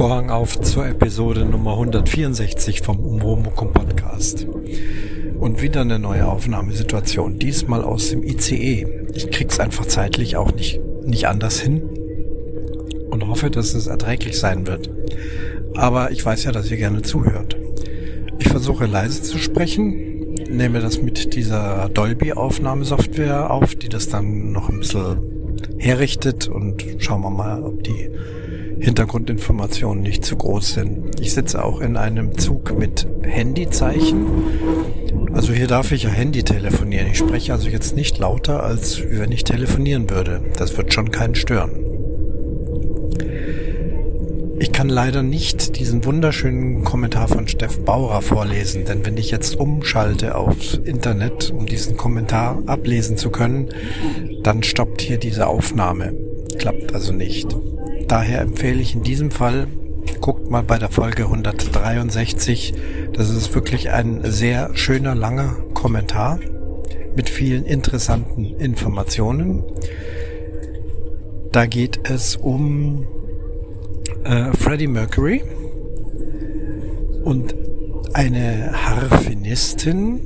[0.00, 4.46] Vorhang auf zur Episode Nummer 164 vom Umwomukum Podcast.
[5.38, 8.86] Und wieder eine neue Aufnahmesituation, diesmal aus dem ICE.
[9.12, 11.82] Ich krieg's einfach zeitlich auch nicht, nicht anders hin
[13.10, 14.88] und hoffe, dass es erträglich sein wird.
[15.74, 17.58] Aber ich weiß ja, dass ihr gerne zuhört.
[18.38, 24.70] Ich versuche leise zu sprechen, nehme das mit dieser Dolby-Aufnahmesoftware auf, die das dann noch
[24.70, 25.18] ein bisschen
[25.76, 28.08] herrichtet und schauen wir mal, ob die
[28.80, 31.20] Hintergrundinformationen nicht zu groß sind.
[31.20, 34.26] Ich sitze auch in einem Zug mit Handyzeichen.
[35.32, 37.08] Also hier darf ich ja Handy telefonieren.
[37.08, 40.40] Ich spreche also jetzt nicht lauter, als wenn ich telefonieren würde.
[40.56, 41.70] Das wird schon keinen stören.
[44.58, 49.56] Ich kann leider nicht diesen wunderschönen Kommentar von Steff Bauer vorlesen, denn wenn ich jetzt
[49.56, 53.68] umschalte aufs Internet, um diesen Kommentar ablesen zu können,
[54.42, 56.12] dann stoppt hier diese Aufnahme.
[56.58, 57.56] Klappt also nicht.
[58.10, 59.68] Daher empfehle ich in diesem Fall,
[60.20, 62.74] guckt mal bei der Folge 163,
[63.12, 66.40] das ist wirklich ein sehr schöner, langer Kommentar
[67.14, 69.62] mit vielen interessanten Informationen.
[71.52, 73.06] Da geht es um
[74.24, 75.44] äh, Freddie Mercury
[77.22, 77.54] und
[78.12, 80.20] eine Harfenistin,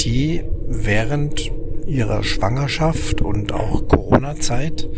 [0.00, 1.48] die während
[1.86, 4.88] ihrer Schwangerschaft und auch Corona-Zeit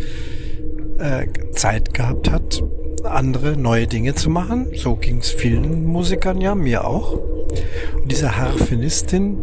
[1.00, 2.62] äh, Zeit gehabt hat,
[3.04, 4.68] andere neue Dinge zu machen.
[4.74, 7.12] So ging es vielen Musikern ja, mir auch.
[7.14, 9.38] Und diese Harfenistin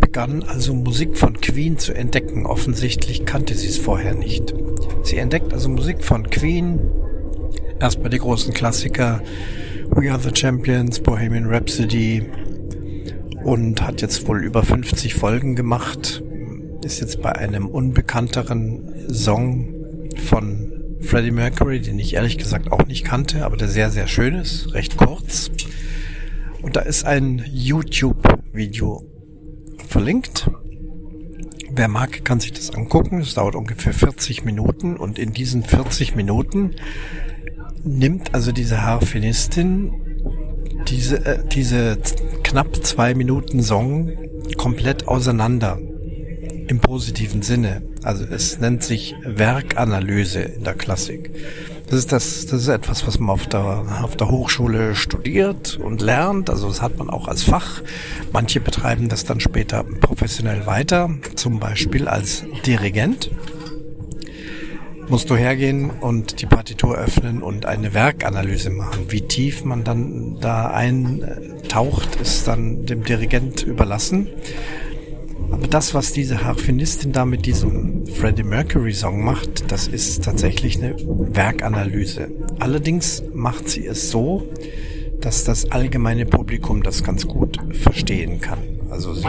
[0.00, 2.46] begann also Musik von Queen zu entdecken.
[2.46, 4.54] Offensichtlich kannte sie es vorher nicht.
[5.02, 6.80] Sie entdeckt also Musik von Queen,
[7.80, 9.22] erstmal die großen Klassiker
[9.90, 12.26] We Are the Champions, Bohemian Rhapsody
[13.44, 16.22] und hat jetzt wohl über 50 Folgen gemacht.
[16.84, 19.75] Ist jetzt bei einem unbekannteren Song
[20.26, 24.34] von Freddie Mercury, den ich ehrlich gesagt auch nicht kannte, aber der sehr, sehr schön
[24.34, 25.50] ist, recht kurz.
[26.62, 29.04] Und da ist ein YouTube-Video
[29.88, 30.50] verlinkt.
[31.70, 33.20] Wer mag, kann sich das angucken.
[33.20, 36.74] Es dauert ungefähr 40 Minuten und in diesen 40 Minuten
[37.84, 39.92] nimmt also diese Harfenistin
[40.88, 41.98] diese, äh, diese
[42.42, 44.12] knapp zwei Minuten Song
[44.56, 45.78] komplett auseinander
[46.68, 47.82] im positiven Sinne.
[48.02, 51.30] Also es nennt sich Werkanalyse in der Klassik.
[51.88, 56.02] Das ist das, das ist etwas, was man auf der, auf der Hochschule studiert und
[56.02, 56.50] lernt.
[56.50, 57.82] Also das hat man auch als Fach.
[58.32, 63.30] Manche betreiben das dann später professionell weiter, zum Beispiel als Dirigent.
[65.08, 69.04] Musst du hergehen und die Partitur öffnen und eine Werkanalyse machen.
[69.08, 74.26] Wie tief man dann da eintaucht, ist dann dem Dirigent überlassen.
[75.50, 80.78] Aber das, was diese Harfenistin da mit diesem Freddie Mercury Song macht, das ist tatsächlich
[80.78, 82.30] eine Werkanalyse.
[82.58, 84.48] Allerdings macht sie es so,
[85.20, 88.58] dass das allgemeine Publikum das ganz gut verstehen kann.
[88.90, 89.26] Also sie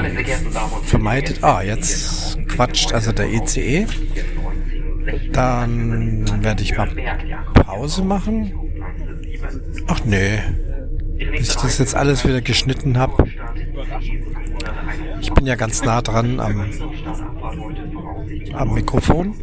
[0.83, 3.87] vermeidet, ah, jetzt quatscht also der ECE.
[5.31, 6.89] Dann werde ich mal
[7.53, 8.53] Pause machen.
[9.87, 10.39] Ach nee,
[11.17, 13.25] bis ich das jetzt alles wieder geschnitten habe,
[15.21, 16.65] ich bin ja ganz nah dran am,
[18.53, 19.35] am Mikrofon.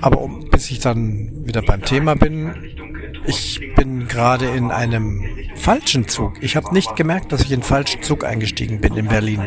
[0.00, 2.54] Aber um, bis ich dann wieder beim Thema bin,
[3.26, 5.24] ich bin gerade in einem
[5.56, 6.42] falschen Zug.
[6.42, 9.42] Ich habe nicht gemerkt, dass ich in falschen Zug eingestiegen bin in Berlin.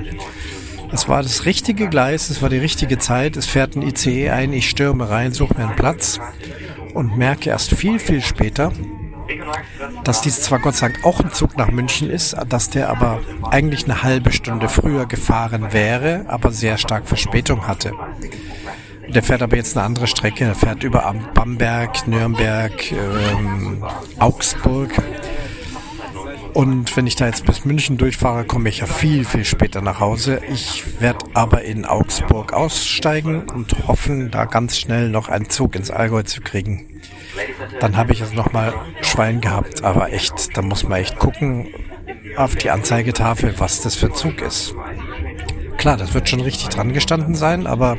[0.92, 4.52] Es war das richtige Gleis, es war die richtige Zeit, es fährt ein ICE ein,
[4.52, 6.20] ich stürme rein, suche mir einen Platz
[6.94, 8.74] und merke erst viel, viel später,
[10.04, 13.20] dass dies zwar Gott sei Dank auch ein Zug nach München ist, dass der aber
[13.50, 17.94] eigentlich eine halbe Stunde früher gefahren wäre, aber sehr stark Verspätung hatte.
[19.14, 20.46] Der fährt aber jetzt eine andere Strecke.
[20.46, 23.84] Er fährt über Bamberg, Nürnberg, ähm,
[24.20, 24.92] Augsburg.
[26.54, 30.00] Und wenn ich da jetzt bis München durchfahre, komme ich ja viel, viel später nach
[30.00, 30.42] Hause.
[30.52, 35.92] Ich werde aber in Augsburg aussteigen und hoffen, da ganz schnell noch einen Zug ins
[35.92, 36.91] Allgäu zu kriegen.
[37.80, 41.68] Dann habe ich also nochmal Schwein gehabt, aber echt, da muss man echt gucken
[42.38, 44.76] auf die Anzeigetafel, was das für ein Zug ist.
[45.78, 47.98] Klar, das wird schon richtig dran gestanden sein, aber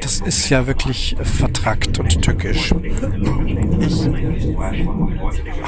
[0.00, 2.74] das ist ja wirklich vertrackt und tückisch.
[3.80, 4.08] Ich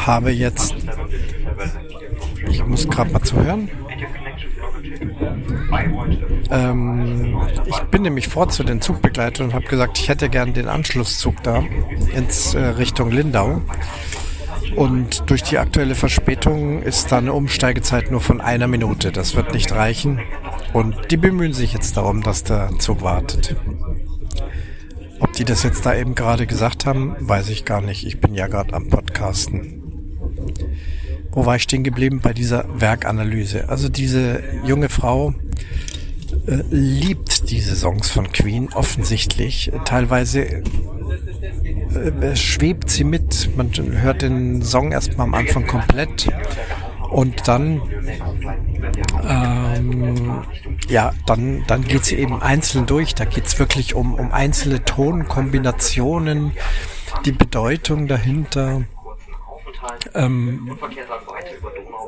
[0.06, 0.74] habe jetzt,
[2.48, 3.70] ich muss gerade mal zuhören.
[6.50, 7.36] Ähm,
[7.66, 11.42] ich bin nämlich vor zu den Zugbegleitern und habe gesagt, ich hätte gern den Anschlusszug
[11.42, 11.62] da
[12.14, 13.62] ins äh, Richtung Lindau.
[14.74, 19.12] Und durch die aktuelle Verspätung ist da eine Umsteigezeit nur von einer Minute.
[19.12, 20.20] Das wird nicht reichen.
[20.72, 23.56] Und die bemühen sich jetzt darum, dass der Zug wartet.
[25.20, 28.06] Ob die das jetzt da eben gerade gesagt haben, weiß ich gar nicht.
[28.06, 29.82] Ich bin ja gerade am Podcasten.
[31.36, 33.68] Wo war ich stehen geblieben bei dieser Werkanalyse?
[33.68, 35.34] Also diese junge Frau
[36.46, 39.70] äh, liebt diese Songs von Queen offensichtlich.
[39.84, 40.62] Teilweise äh,
[42.34, 43.54] schwebt sie mit.
[43.54, 46.26] Man hört den Song erstmal am Anfang komplett
[47.10, 47.82] und dann
[49.28, 50.42] ähm,
[50.88, 53.14] ja, dann, dann geht sie eben einzeln durch.
[53.14, 56.52] Da geht's wirklich um, um einzelne Tonkombinationen,
[57.26, 58.84] die Bedeutung dahinter,
[60.14, 60.76] ähm,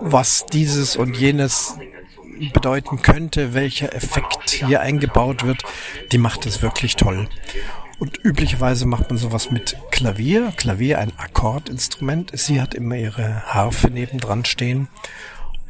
[0.00, 1.78] was dieses und jenes
[2.52, 5.62] bedeuten könnte, welcher Effekt hier eingebaut wird,
[6.12, 7.28] die macht es wirklich toll.
[7.98, 10.52] Und üblicherweise macht man sowas mit Klavier.
[10.56, 12.30] Klavier ein Akkordinstrument.
[12.34, 14.86] Sie hat immer ihre Harfe nebendran stehen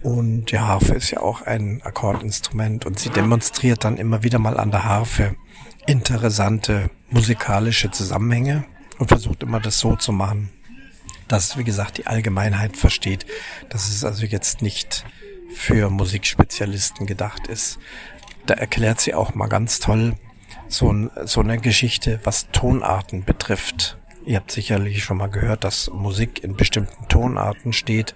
[0.02, 4.58] und die Harfe ist ja auch ein Akkordinstrument und sie demonstriert dann immer wieder mal
[4.58, 5.36] an der Harfe
[5.86, 8.64] interessante musikalische Zusammenhänge
[8.98, 10.50] und versucht immer das so zu machen,
[11.28, 13.26] dass, wie gesagt, die Allgemeinheit versteht,
[13.68, 15.04] dass es also jetzt nicht
[15.54, 17.78] für Musikspezialisten gedacht ist.
[18.46, 20.14] Da erklärt sie auch mal ganz toll
[20.68, 23.96] so, ein, so eine Geschichte, was Tonarten betrifft.
[24.24, 28.14] Ihr habt sicherlich schon mal gehört, dass Musik in bestimmten Tonarten steht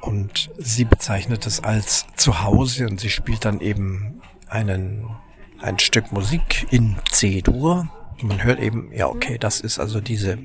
[0.00, 5.08] und sie bezeichnet es als Zuhause und sie spielt dann eben einen,
[5.60, 7.88] ein Stück Musik in C-Dur.
[8.20, 10.38] Man hört eben, ja, okay, das ist also diese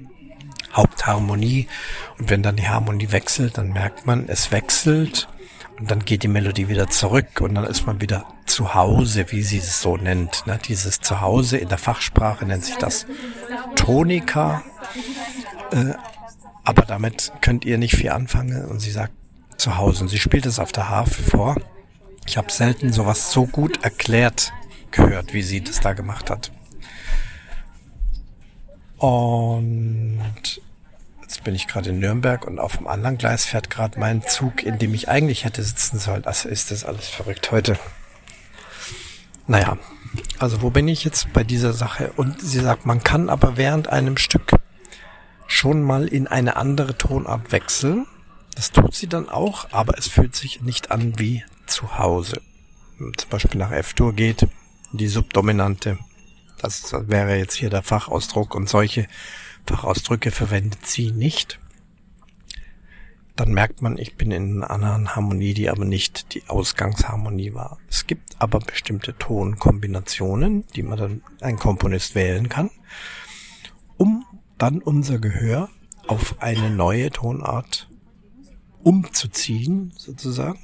[0.73, 1.67] Hauptharmonie.
[2.17, 5.27] Und wenn dann die Harmonie wechselt, dann merkt man, es wechselt
[5.79, 9.43] und dann geht die Melodie wieder zurück und dann ist man wieder zu Hause, wie
[9.43, 10.45] sie es so nennt.
[10.45, 10.59] Ne?
[10.67, 13.05] Dieses Zuhause in der Fachsprache nennt sich das
[13.75, 14.61] Tonika.
[15.71, 15.93] Äh,
[16.63, 18.65] aber damit könnt ihr nicht viel anfangen.
[18.65, 19.13] Und sie sagt,
[19.57, 20.03] zu Hause.
[20.03, 21.55] Und sie spielt es auf der Harfe vor.
[22.25, 24.53] Ich habe selten sowas so gut erklärt
[24.91, 26.51] gehört, wie sie das da gemacht hat.
[28.99, 30.61] Und
[31.21, 34.63] jetzt bin ich gerade in Nürnberg und auf dem anderen Gleis fährt gerade mein Zug,
[34.63, 36.25] in dem ich eigentlich hätte sitzen sollen.
[36.25, 37.77] Also ist das alles verrückt heute.
[39.47, 39.77] Naja,
[40.37, 42.11] also wo bin ich jetzt bei dieser Sache?
[42.15, 44.51] Und sie sagt, man kann aber während einem Stück
[45.47, 48.05] schon mal in eine andere Tonart wechseln
[48.59, 52.41] das tut sie dann auch, aber es fühlt sich nicht an wie zu Hause.
[52.97, 54.47] Wenn zum Beispiel nach F-Dur geht,
[54.91, 55.97] die Subdominante,
[56.59, 59.07] das wäre jetzt hier der Fachausdruck und solche
[59.65, 61.59] Fachausdrücke verwendet sie nicht.
[63.35, 67.77] Dann merkt man, ich bin in einer anderen Harmonie, die aber nicht die Ausgangsharmonie war.
[67.89, 72.69] Es gibt aber bestimmte Tonkombinationen, die man dann ein Komponist wählen kann,
[73.95, 74.25] um
[74.57, 75.69] dann unser Gehör
[76.07, 77.87] auf eine neue Tonart
[78.83, 80.59] umzuziehen, sozusagen,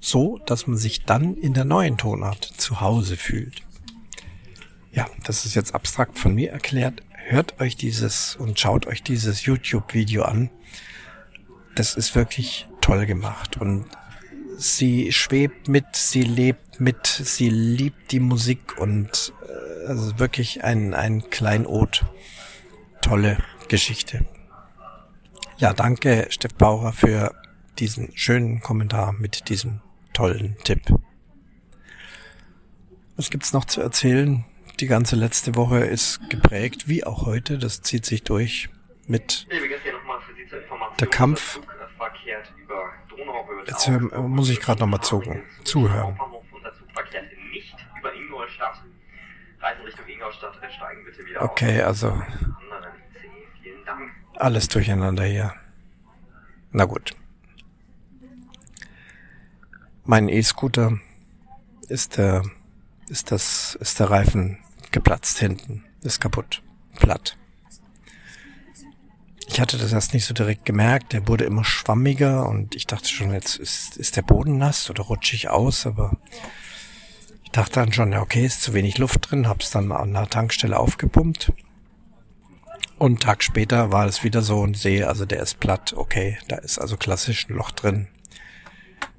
[0.00, 3.62] so dass man sich dann in der neuen Tonart zu Hause fühlt.
[4.96, 7.02] Ja, das ist jetzt abstrakt von mir erklärt.
[7.26, 10.48] Hört euch dieses und schaut euch dieses YouTube-Video an.
[11.74, 13.84] Das ist wirklich toll gemacht und
[14.56, 20.94] sie schwebt mit, sie lebt mit, sie liebt die Musik und äh, also wirklich ein,
[20.94, 22.06] ein Kleinod.
[23.02, 23.36] Tolle
[23.68, 24.24] Geschichte.
[25.58, 27.34] Ja, danke, Steff Bauer, für
[27.78, 29.82] diesen schönen Kommentar mit diesem
[30.14, 30.80] tollen Tipp.
[33.16, 34.46] Was gibt's noch zu erzählen?
[34.80, 38.68] Die ganze letzte Woche ist geprägt, wie auch heute, das zieht sich durch
[39.06, 39.46] mit
[41.00, 41.60] der Kampf.
[43.66, 46.20] Jetzt muss ich gerade nochmal zuhören.
[51.38, 52.22] Okay, also
[54.36, 55.54] alles durcheinander hier.
[56.70, 57.16] Na gut.
[60.04, 60.98] Mein E-Scooter
[61.88, 62.42] ist der,
[63.08, 64.58] ist das, ist der Reifen
[64.92, 66.62] geplatzt hinten, ist kaputt,
[66.98, 67.36] platt.
[69.48, 73.08] Ich hatte das erst nicht so direkt gemerkt, der wurde immer schwammiger und ich dachte
[73.08, 76.16] schon, jetzt ist, ist der Boden nass oder rutschig aus, aber
[77.44, 80.28] ich dachte dann schon, ja okay, ist zu wenig Luft drin, hab's dann an der
[80.28, 81.52] Tankstelle aufgepumpt.
[82.98, 86.56] Und Tag später war es wieder so und sehe, also der ist platt, okay, da
[86.56, 88.08] ist also klassisch ein Loch drin.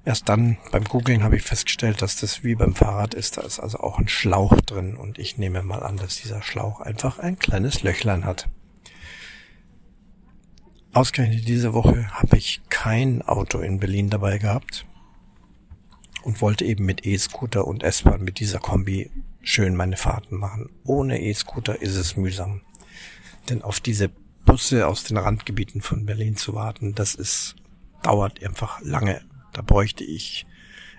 [0.07, 3.59] Erst dann beim Googlen habe ich festgestellt, dass das wie beim Fahrrad ist, da ist
[3.59, 7.37] also auch ein Schlauch drin und ich nehme mal an, dass dieser Schlauch einfach ein
[7.37, 8.47] kleines Löchlein hat.
[10.93, 14.85] Ausgerechnet diese Woche habe ich kein Auto in Berlin dabei gehabt
[16.23, 19.11] und wollte eben mit E-Scooter und S-Bahn mit dieser Kombi
[19.41, 20.69] schön meine Fahrten machen.
[20.85, 22.61] Ohne E-Scooter ist es mühsam.
[23.49, 24.09] Denn auf diese
[24.45, 27.57] Busse aus den Randgebieten von Berlin zu warten, das ist,
[28.03, 29.19] dauert einfach lange.
[29.53, 30.45] Da bräuchte ich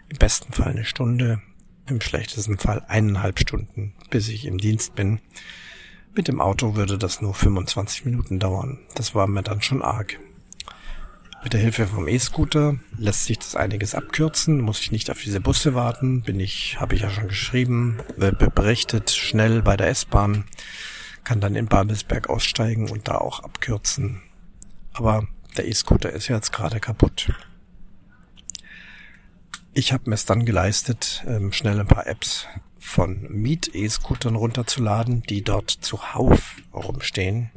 [0.09, 1.41] im besten Fall eine Stunde,
[1.87, 5.21] im schlechtesten Fall eineinhalb Stunden, bis ich im Dienst bin.
[6.15, 8.81] Mit dem Auto würde das nur 25 Minuten dauern.
[8.95, 10.19] Das war mir dann schon arg.
[11.45, 15.41] Mit der Hilfe vom E-Scooter lässt sich das einiges abkürzen, muss ich nicht auf diese
[15.41, 20.45] Busse warten, bin ich, habe ich ja schon geschrieben, berichtet schnell bei der S-Bahn,
[21.23, 24.21] kann dann in Babelsberg aussteigen und da auch abkürzen.
[24.93, 27.33] Aber der E-Scooter ist jetzt gerade kaputt.
[29.73, 32.47] Ich habe mir es dann geleistet, ähm, schnell ein paar Apps
[32.79, 37.51] von Miet E-Scootern runterzuladen, die dort zuhauf rumstehen.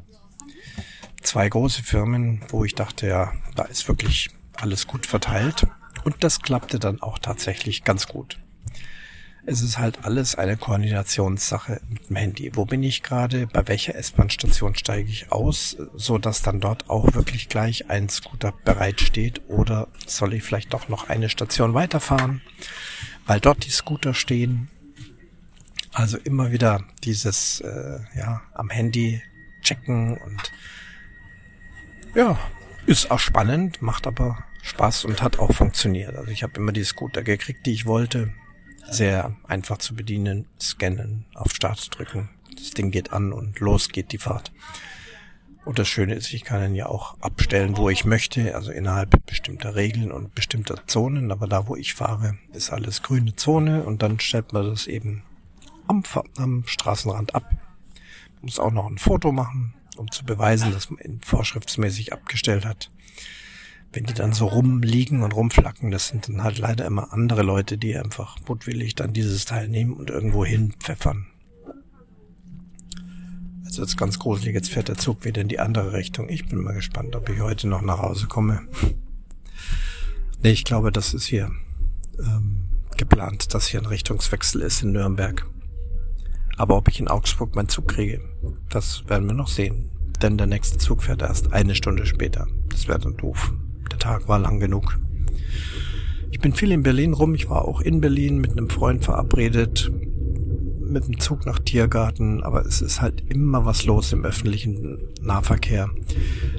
[1.22, 5.68] Zwei große Firmen, wo ich dachte, ja, da ist wirklich alles gut verteilt.
[6.04, 8.40] Und das klappte dann auch tatsächlich ganz gut
[9.46, 12.52] es ist halt alles eine Koordinationssache mit dem Handy.
[12.54, 13.48] Wo bin ich gerade?
[13.48, 15.78] Bei welcher S-Bahn-Station steige ich aus?
[15.96, 19.42] So dass dann dort auch wirklich gleich ein Scooter bereitsteht.
[19.48, 22.42] Oder soll ich vielleicht doch noch eine Station weiterfahren?
[23.26, 24.70] Weil dort die Scooter stehen.
[25.92, 29.22] Also immer wieder dieses, äh, ja, am Handy
[29.62, 30.52] checken und
[32.16, 32.38] ja,
[32.86, 36.16] ist auch spannend, macht aber Spaß und hat auch funktioniert.
[36.16, 38.34] Also ich habe immer die Scooter gekriegt, die ich wollte
[38.90, 40.46] sehr einfach zu bedienen.
[40.60, 42.30] Scannen, auf Start drücken.
[42.56, 44.52] Das Ding geht an und los geht die Fahrt.
[45.64, 49.26] Und das Schöne ist, ich kann ihn ja auch abstellen, wo ich möchte, also innerhalb
[49.28, 51.32] bestimmter Regeln und bestimmter Zonen.
[51.32, 55.24] Aber da, wo ich fahre, ist alles grüne Zone und dann stellt man das eben
[55.88, 56.04] am,
[56.38, 57.46] am Straßenrand ab.
[57.52, 62.66] Man muss auch noch ein Foto machen, um zu beweisen, dass man ihn vorschriftsmäßig abgestellt
[62.66, 62.90] hat
[63.94, 67.78] wenn die dann so rumliegen und rumflacken, das sind dann halt leider immer andere Leute,
[67.78, 71.28] die einfach mutwillig dann dieses Teil nehmen und irgendwo hin pfeffern.
[73.66, 76.30] Also jetzt ganz gruselig, jetzt fährt der Zug wieder in die andere Richtung.
[76.30, 78.62] Ich bin mal gespannt, ob ich heute noch nach Hause komme.
[80.44, 81.52] nee, ich glaube, das ist hier
[82.20, 82.66] ähm,
[82.98, 85.46] geplant, dass hier ein Richtungswechsel ist in Nürnberg.
[86.58, 88.22] Aber ob ich in Augsburg meinen Zug kriege,
[88.70, 89.90] das werden wir noch sehen.
[90.22, 92.48] Denn der nächste Zug fährt erst eine Stunde später.
[92.70, 93.54] Das wäre dann doof.
[94.02, 95.00] Tag war lang genug.
[96.32, 97.36] Ich bin viel in Berlin rum.
[97.36, 99.92] Ich war auch in Berlin mit einem Freund verabredet,
[100.80, 105.90] mit dem Zug nach Tiergarten, aber es ist halt immer was los im öffentlichen Nahverkehr.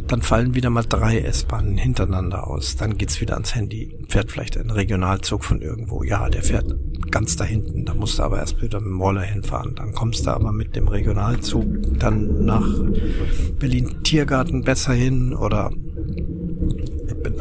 [0.06, 2.76] Dann fallen wieder mal drei S-Bahnen hintereinander aus.
[2.76, 3.98] Dann geht's wieder ans Handy.
[4.08, 6.02] Fährt vielleicht ein Regionalzug von irgendwo.
[6.04, 6.74] Ja, der fährt
[7.10, 7.84] ganz da hinten.
[7.84, 9.74] Da musst du aber erst wieder mit dem Roller hinfahren.
[9.74, 11.66] Dann kommst du aber mit dem Regionalzug
[11.98, 12.66] dann nach
[13.58, 15.70] Berlin Tiergarten besser hin oder.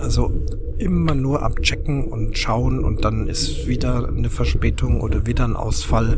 [0.02, 0.32] Also
[0.78, 6.18] immer nur abchecken und schauen und dann ist wieder eine Verspätung oder wieder ein Ausfall.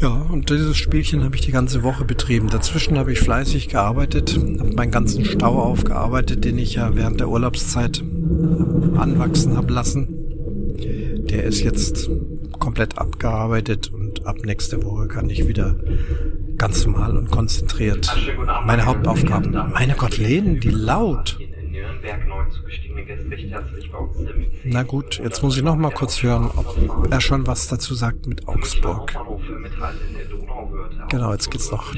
[0.00, 2.48] Ja, und dieses Spielchen habe ich die ganze Woche betrieben.
[2.48, 7.28] Dazwischen habe ich fleißig gearbeitet, habe meinen ganzen Stau aufgearbeitet, den ich ja während der
[7.28, 8.02] Urlaubszeit
[8.96, 10.08] anwachsen habe lassen.
[11.30, 12.10] Der ist jetzt
[12.58, 15.76] komplett abgearbeitet und ab nächste Woche kann ich wieder
[16.56, 18.14] ganz normal und konzentriert
[18.66, 19.52] meine Hauptaufgaben.
[19.72, 21.37] Meine Gott, Lenen, die laut.
[22.02, 25.76] Nürnberg neu zugestiegene Gäste recht herzlich bei uns im Na gut, jetzt muss ich noch
[25.76, 29.14] mal kurz hören, ob er schon was dazu sagt mit Augsburg.
[31.08, 31.94] Genau, jetzt geht's noch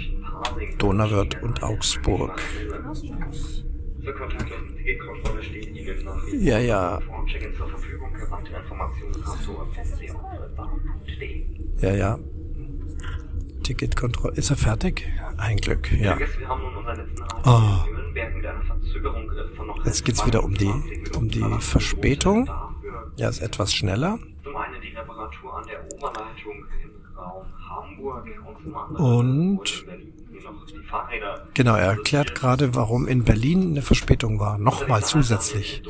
[0.78, 2.40] Donauwörth und Augsburg.
[6.33, 7.00] Ja, ja.
[11.80, 12.19] Ja, ja.
[13.62, 14.35] Ticketkontrolle.
[14.37, 15.07] Ist er fertig?
[15.37, 16.19] Ein Glück, ja.
[17.45, 18.00] Oh.
[19.85, 20.73] Jetzt geht's wieder um die,
[21.17, 22.50] um die Verspätung.
[23.17, 24.19] Ja, ist etwas schneller.
[28.97, 29.85] Und
[31.55, 34.59] genau, er erklärt gerade, warum in Berlin eine Verspätung war.
[34.59, 35.83] Nochmal zusätzlich.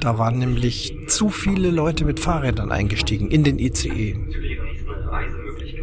[0.00, 4.16] Da waren nämlich zu viele Leute mit Fahrrädern eingestiegen in den ICE.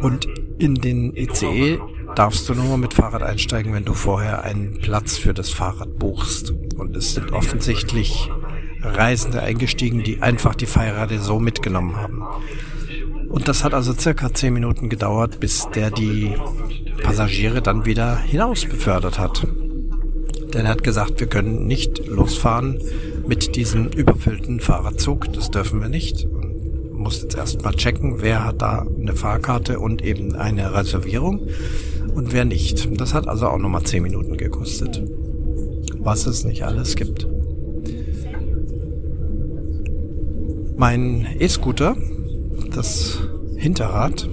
[0.00, 0.26] Und
[0.58, 1.78] in den ICE
[2.14, 6.52] darfst du nur mit Fahrrad einsteigen, wenn du vorher einen Platz für das Fahrrad buchst.
[6.76, 8.30] Und es sind offensichtlich
[8.82, 12.22] Reisende eingestiegen, die einfach die Fahrräder so mitgenommen haben.
[13.28, 16.34] Und das hat also circa zehn Minuten gedauert, bis der die
[17.02, 19.46] Passagiere dann wieder hinaus befördert hat.
[20.52, 22.80] Denn er hat gesagt, wir können nicht losfahren
[23.26, 25.32] mit diesem überfüllten Fahrradzug.
[25.32, 26.24] Das dürfen wir nicht.
[26.24, 26.50] Und
[27.00, 31.48] muss jetzt erstmal checken, wer hat da eine Fahrkarte und eben eine Reservierung
[32.20, 33.00] und wer nicht.
[33.00, 35.02] Das hat also auch nochmal 10 Minuten gekostet.
[35.98, 37.26] Was es nicht alles gibt.
[40.76, 41.96] Mein E-Scooter,
[42.74, 43.20] das
[43.56, 44.28] Hinterrad,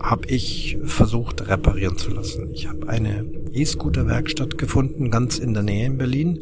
[0.00, 2.50] habe ich versucht reparieren zu lassen.
[2.52, 6.40] Ich habe eine E-Scooter-Werkstatt gefunden, ganz in der Nähe in Berlin.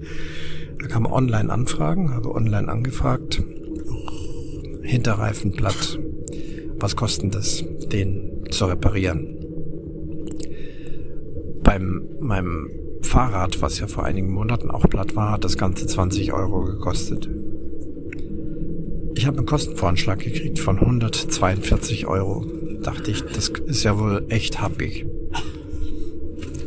[0.78, 3.42] Da kann man online anfragen, habe online angefragt.
[4.82, 5.99] Hinterreifen platt.
[6.78, 9.35] Was kostet das, den zu reparieren?
[11.66, 12.70] Beim meinem
[13.02, 17.28] Fahrrad, was ja vor einigen Monaten auch platt war, hat das Ganze 20 Euro gekostet.
[19.16, 22.46] Ich habe einen Kostenvoranschlag gekriegt von 142 Euro.
[22.85, 25.06] Dachte ich, das ist ja wohl echt happig.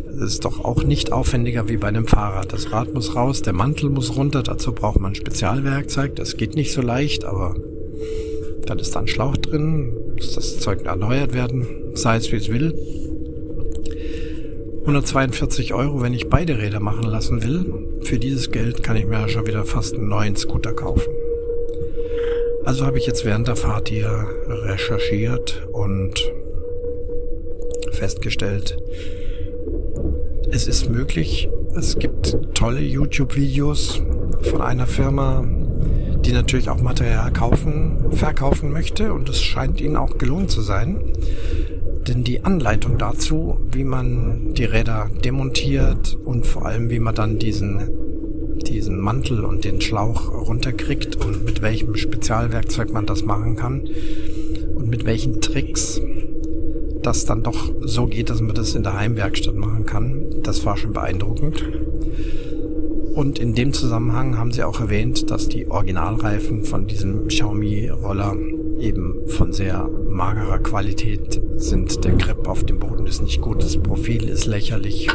[0.05, 2.51] Das ist doch auch nicht aufwendiger wie bei einem Fahrrad.
[2.51, 6.17] Das Rad muss raus, der Mantel muss runter, dazu braucht man ein Spezialwerkzeug.
[6.17, 7.55] Das geht nicht so leicht, aber
[8.65, 12.49] dann ist da ein Schlauch drin, muss das Zeug erneuert werden, sei es wie es
[12.49, 12.75] will.
[14.89, 18.01] 142 Euro, wenn ich beide Räder machen lassen will.
[18.01, 21.13] Für dieses Geld kann ich mir ja schon wieder fast einen neuen Scooter kaufen.
[22.65, 26.15] Also habe ich jetzt während der Fahrt hier recherchiert und
[27.91, 28.77] festgestellt,
[30.49, 31.49] es ist möglich.
[31.75, 34.01] Es gibt tolle YouTube-Videos
[34.41, 35.45] von einer Firma,
[36.25, 41.13] die natürlich auch Material kaufen, verkaufen möchte und es scheint ihnen auch gelungen zu sein.
[42.09, 47.37] Denn die Anleitung dazu, wie man die Räder demontiert und vor allem wie man dann
[47.37, 47.87] diesen,
[48.65, 53.87] diesen Mantel und den Schlauch runterkriegt und mit welchem Spezialwerkzeug man das machen kann
[54.73, 56.01] und mit welchen Tricks
[57.03, 60.77] das dann doch so geht, dass man das in der Heimwerkstatt machen kann, das war
[60.77, 61.63] schon beeindruckend.
[63.13, 68.35] Und in dem Zusammenhang haben sie auch erwähnt, dass die Originalreifen von diesem Xiaomi-Roller
[68.79, 72.03] eben von sehr magerer Qualität sind.
[72.03, 75.07] Der Grip auf dem Boden ist nicht gut, das Profil ist lächerlich.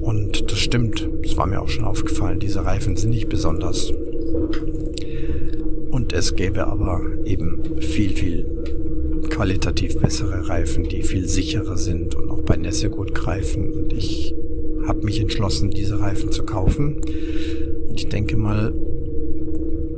[0.00, 3.90] Und das stimmt, das war mir auch schon aufgefallen, diese Reifen sind nicht besonders.
[5.90, 8.46] Und es gäbe aber eben viel, viel
[9.30, 13.72] qualitativ bessere Reifen, die viel sicherer sind und auch bei Nässe gut greifen.
[13.72, 14.34] Und ich
[14.86, 17.00] habe mich entschlossen, diese Reifen zu kaufen.
[17.88, 18.72] Und ich denke mal,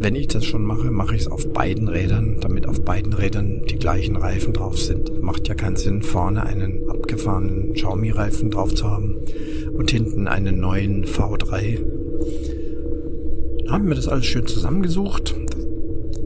[0.07, 3.63] wenn ich das schon mache, mache ich es auf beiden Rädern, damit auf beiden Rädern
[3.69, 5.21] die gleichen Reifen drauf sind.
[5.21, 9.17] Macht ja keinen Sinn, vorne einen abgefahrenen Xiaomi-Reifen drauf zu haben
[9.77, 11.81] und hinten einen neuen V3.
[13.65, 15.35] Dann haben wir das alles schön zusammengesucht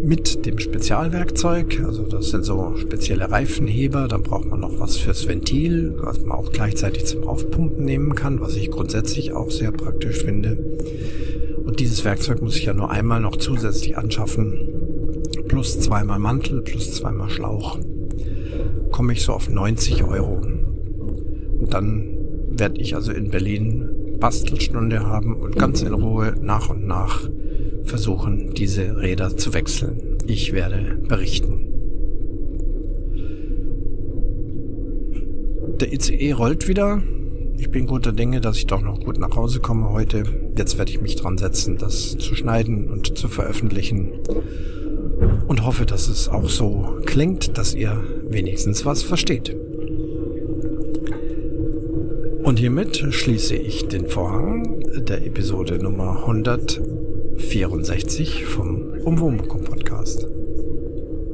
[0.02, 1.82] mit dem Spezialwerkzeug.
[1.82, 4.08] Also das sind so spezielle Reifenheber.
[4.08, 8.42] Dann braucht man noch was fürs Ventil, was man auch gleichzeitig zum Aufpumpen nehmen kann,
[8.42, 10.58] was ich grundsätzlich auch sehr praktisch finde.
[11.70, 15.22] Und dieses Werkzeug muss ich ja nur einmal noch zusätzlich anschaffen.
[15.46, 17.78] Plus zweimal Mantel, plus zweimal Schlauch.
[18.90, 20.42] Komme ich so auf 90 Euro.
[21.60, 22.18] Und dann
[22.50, 27.30] werde ich also in Berlin Bastelstunde haben und ganz in Ruhe nach und nach
[27.84, 30.18] versuchen, diese Räder zu wechseln.
[30.26, 31.68] Ich werde berichten.
[35.78, 37.00] Der ICE rollt wieder.
[37.60, 40.22] Ich bin guter Dinge, dass ich doch noch gut nach Hause komme heute.
[40.56, 44.12] Jetzt werde ich mich dran setzen, das zu schneiden und zu veröffentlichen.
[45.46, 49.54] Und hoffe, dass es auch so klingt, dass ihr wenigstens was versteht.
[52.42, 56.80] Und hiermit schließe ich den Vorhang der Episode Nummer 100
[57.36, 60.26] 64 vom Umwomukum Podcast.